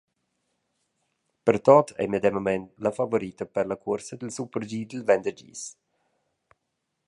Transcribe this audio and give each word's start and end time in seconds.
Berthod 1.45 1.87
ei 2.01 2.07
medemamein 2.13 2.63
la 2.83 2.95
favorita 2.99 3.43
per 3.53 3.65
la 3.67 3.79
cuorsa 3.83 4.13
dil 4.17 4.35
super-G 4.37 4.71
dil 4.89 5.07
venderdis. 5.09 5.61